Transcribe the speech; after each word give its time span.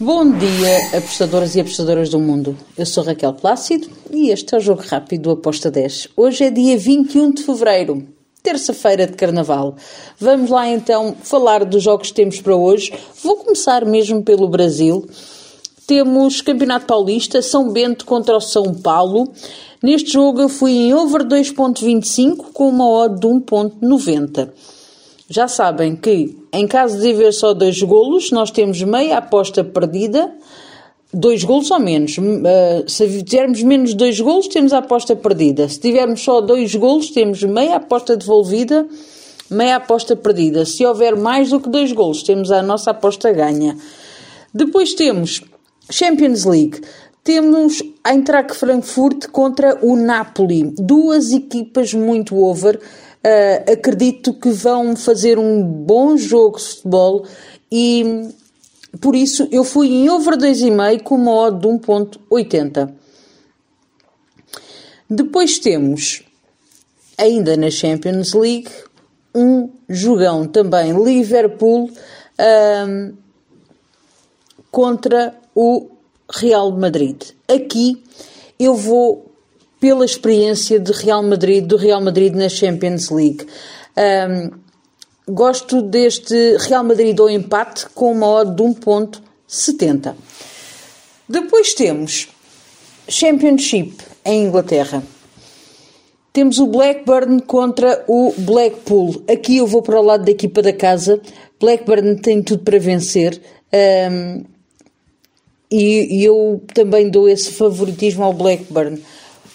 Bom 0.00 0.30
dia, 0.30 0.96
apostadoras 0.96 1.56
e 1.56 1.60
apostadoras 1.60 2.08
do 2.08 2.20
mundo. 2.20 2.56
Eu 2.76 2.86
sou 2.86 3.02
Raquel 3.02 3.32
Plácido 3.32 3.88
e 4.12 4.30
este 4.30 4.54
é 4.54 4.58
o 4.58 4.60
Jogo 4.60 4.80
Rápido 4.86 5.22
do 5.22 5.30
Aposta 5.32 5.72
10. 5.72 6.10
Hoje 6.16 6.44
é 6.44 6.50
dia 6.52 6.78
21 6.78 7.32
de 7.32 7.42
fevereiro, 7.42 8.06
terça-feira 8.40 9.08
de 9.08 9.14
Carnaval. 9.14 9.74
Vamos 10.16 10.50
lá 10.50 10.68
então 10.68 11.16
falar 11.20 11.64
dos 11.64 11.82
jogos 11.82 12.10
que 12.10 12.14
temos 12.14 12.40
para 12.40 12.54
hoje. 12.54 12.92
Vou 13.24 13.38
começar 13.38 13.84
mesmo 13.84 14.22
pelo 14.22 14.46
Brasil. 14.46 15.04
Temos 15.84 16.40
Campeonato 16.42 16.86
Paulista, 16.86 17.42
São 17.42 17.72
Bento 17.72 18.06
contra 18.06 18.36
o 18.36 18.40
São 18.40 18.72
Paulo. 18.74 19.32
Neste 19.82 20.12
jogo 20.12 20.40
eu 20.40 20.48
fui 20.48 20.70
em 20.70 20.94
over 20.94 21.24
2.25 21.24 22.52
com 22.52 22.68
uma 22.68 22.88
odd 22.88 23.18
de 23.18 23.26
1.90. 23.26 24.48
Já 25.28 25.46
sabem 25.46 25.94
que, 25.94 26.38
em 26.58 26.66
caso 26.66 26.98
de 26.98 27.12
haver 27.12 27.32
só 27.32 27.54
dois 27.54 27.80
golos, 27.80 28.32
nós 28.32 28.50
temos 28.50 28.82
meia 28.82 29.18
aposta 29.18 29.62
perdida, 29.62 30.32
dois 31.14 31.44
golos 31.44 31.70
ou 31.70 31.78
menos. 31.78 32.18
Uh, 32.18 32.88
se 32.88 33.22
tivermos 33.22 33.62
menos 33.62 33.94
dois 33.94 34.18
golos, 34.18 34.48
temos 34.48 34.72
a 34.72 34.78
aposta 34.78 35.14
perdida. 35.14 35.68
Se 35.68 35.78
tivermos 35.78 36.20
só 36.20 36.40
dois 36.40 36.74
golos, 36.74 37.10
temos 37.10 37.44
meia 37.44 37.76
aposta 37.76 38.16
devolvida, 38.16 38.88
meia 39.48 39.76
aposta 39.76 40.16
perdida. 40.16 40.64
Se 40.64 40.84
houver 40.84 41.16
mais 41.16 41.50
do 41.50 41.60
que 41.60 41.68
dois 41.68 41.92
golos, 41.92 42.24
temos 42.24 42.50
a 42.50 42.60
nossa 42.60 42.90
aposta 42.90 43.30
ganha. 43.30 43.76
Depois 44.52 44.94
temos 44.94 45.42
Champions 45.88 46.44
League. 46.44 46.80
Temos 47.22 47.82
a 48.02 48.14
Eintracht 48.14 48.54
Frankfurt 48.54 49.28
contra 49.28 49.78
o 49.82 49.94
Napoli. 49.94 50.72
Duas 50.76 51.30
equipas 51.30 51.94
muito 51.94 52.36
over 52.36 52.80
Uh, 53.18 53.72
acredito 53.72 54.32
que 54.32 54.48
vão 54.50 54.94
fazer 54.94 55.38
um 55.38 55.62
bom 55.62 56.16
jogo 56.16 56.56
de 56.56 56.64
futebol 56.64 57.26
e 57.70 58.30
por 59.00 59.14
isso 59.14 59.48
eu 59.50 59.64
fui 59.64 59.88
em 59.88 60.08
over 60.08 60.36
2,5 60.36 61.02
com 61.02 61.16
uma 61.16 61.32
odd 61.32 61.60
de 61.60 61.66
1.80. 61.66 62.92
Depois 65.10 65.58
temos, 65.58 66.22
ainda 67.16 67.56
na 67.56 67.70
Champions 67.70 68.34
League, 68.34 68.70
um 69.34 69.70
jogão 69.88 70.46
também, 70.46 70.92
Liverpool 70.92 71.90
uh, 71.90 73.16
contra 74.70 75.34
o 75.54 75.90
Real 76.30 76.70
Madrid. 76.72 77.22
Aqui 77.48 78.02
eu 78.58 78.74
vou 78.74 79.27
pela 79.80 80.04
experiência 80.04 80.78
de 80.78 80.92
Real 80.92 81.22
Madrid, 81.22 81.64
do 81.64 81.76
Real 81.76 82.00
Madrid 82.00 82.34
na 82.34 82.48
Champions 82.48 83.10
League. 83.10 83.46
Um, 83.96 84.50
gosto 85.32 85.82
deste 85.82 86.56
Real 86.58 86.84
Madrid 86.84 87.18
ao 87.18 87.28
empate 87.28 87.86
com 87.94 88.12
uma 88.12 88.26
odd 88.26 88.54
de 88.54 88.62
1.70. 88.62 90.14
Depois 91.28 91.74
temos 91.74 92.28
Championship 93.08 93.96
em 94.24 94.44
Inglaterra. 94.44 95.02
Temos 96.32 96.58
o 96.58 96.66
Blackburn 96.66 97.42
contra 97.42 98.04
o 98.06 98.32
Blackpool. 98.38 99.22
Aqui 99.28 99.56
eu 99.56 99.66
vou 99.66 99.82
para 99.82 99.98
o 99.98 100.02
lado 100.02 100.24
da 100.24 100.30
equipa 100.30 100.62
da 100.62 100.72
casa. 100.72 101.20
Blackburn 101.58 102.16
tem 102.20 102.42
tudo 102.42 102.62
para 102.62 102.78
vencer. 102.78 103.40
Um, 104.10 104.44
e, 105.70 106.20
e 106.20 106.24
eu 106.24 106.62
também 106.72 107.10
dou 107.10 107.28
esse 107.28 107.50
favoritismo 107.50 108.24
ao 108.24 108.32
Blackburn. 108.32 109.02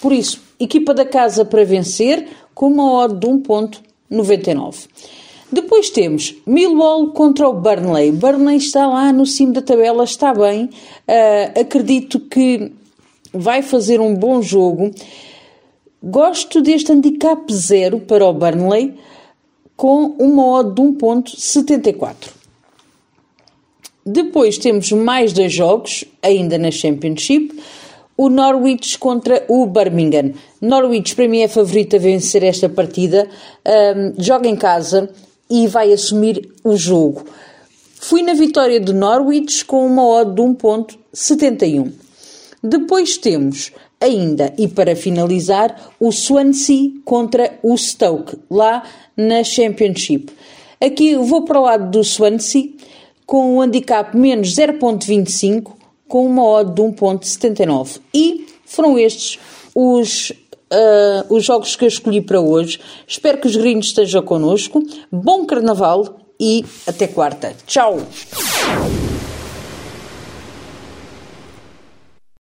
Por 0.00 0.12
isso, 0.12 0.40
equipa 0.58 0.94
da 0.94 1.04
casa 1.04 1.44
para 1.44 1.64
vencer 1.64 2.28
com 2.54 2.68
uma 2.68 2.92
odd 2.92 3.18
de 3.18 3.26
1.99. 3.26 4.86
Depois 5.50 5.90
temos 5.90 6.34
Millwall 6.46 7.08
contra 7.12 7.48
o 7.48 7.54
Burnley. 7.54 8.12
Burnley 8.12 8.56
está 8.56 8.86
lá 8.86 9.12
no 9.12 9.24
cimo 9.24 9.52
da 9.52 9.62
tabela, 9.62 10.04
está 10.04 10.34
bem. 10.34 10.64
Uh, 10.66 11.60
acredito 11.60 12.20
que 12.20 12.70
vai 13.32 13.62
fazer 13.62 14.00
um 14.00 14.14
bom 14.14 14.42
jogo. 14.42 14.90
Gosto 16.02 16.60
deste 16.60 16.92
handicap 16.92 17.52
zero 17.52 18.00
para 18.00 18.26
o 18.26 18.32
Burnley 18.32 18.94
com 19.76 20.14
uma 20.18 20.44
odd 20.58 20.74
de 20.74 20.82
1.74. 20.82 22.14
Depois 24.04 24.58
temos 24.58 24.92
mais 24.92 25.32
dois 25.32 25.52
jogos, 25.52 26.04
ainda 26.22 26.58
na 26.58 26.70
Championship 26.70 27.58
o 28.18 28.28
Norwich 28.28 28.98
contra 28.98 29.44
o 29.48 29.64
Birmingham. 29.64 30.32
Norwich, 30.60 31.14
para 31.14 31.28
mim, 31.28 31.40
é 31.40 31.46
favorito 31.46 31.94
a 31.94 32.00
vencer 32.00 32.42
esta 32.42 32.68
partida. 32.68 33.28
Um, 33.64 34.20
joga 34.20 34.48
em 34.48 34.56
casa 34.56 35.08
e 35.48 35.68
vai 35.68 35.92
assumir 35.92 36.50
o 36.64 36.76
jogo. 36.76 37.24
Fui 37.94 38.20
na 38.22 38.34
vitória 38.34 38.80
do 38.80 38.92
Norwich 38.92 39.64
com 39.64 39.86
uma 39.86 40.04
odd 40.04 40.34
de 40.34 40.42
1.71. 40.42 41.92
Depois 42.60 43.16
temos 43.16 43.70
ainda, 44.00 44.52
e 44.58 44.66
para 44.66 44.96
finalizar, 44.96 45.92
o 46.00 46.10
Swansea 46.10 46.90
contra 47.04 47.56
o 47.62 47.76
Stoke, 47.76 48.36
lá 48.50 48.82
na 49.16 49.44
Championship. 49.44 50.32
Aqui 50.80 51.16
vou 51.16 51.44
para 51.44 51.60
o 51.60 51.64
lado 51.64 51.90
do 51.90 52.02
Swansea 52.02 52.70
com 53.24 53.56
o 53.56 53.60
handicap 53.60 54.16
menos 54.16 54.54
0.25 54.54 55.77
com 56.08 56.26
uma 56.26 56.44
odd 56.44 56.72
de 56.72 56.82
1.79. 56.82 58.00
E 58.12 58.46
foram 58.64 58.98
estes 58.98 59.38
os, 59.74 60.30
uh, 60.30 61.34
os 61.34 61.44
jogos 61.44 61.76
que 61.76 61.84
eu 61.84 61.88
escolhi 61.88 62.20
para 62.20 62.40
hoje. 62.40 62.80
Espero 63.06 63.38
que 63.38 63.46
os 63.46 63.56
gringos 63.56 63.86
estejam 63.86 64.22
connosco. 64.22 64.82
Bom 65.10 65.46
carnaval 65.46 66.18
e 66.40 66.64
até 66.86 67.06
quarta. 67.06 67.54
Tchau! 67.66 67.98